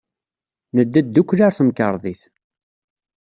Nedda 0.75 1.01
ddukkli 1.05 1.43
ɣer 1.45 1.53
temkarḍit. 1.57 2.21